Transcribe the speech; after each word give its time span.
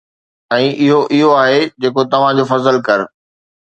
۽ 0.55 0.65
اھو 0.81 0.99
اھو 1.13 1.29
آھي 1.43 1.59
جيڪو 1.81 2.01
توھان 2.11 2.31
جو 2.37 2.45
فضل 2.51 2.75
ڪر. 2.87 2.99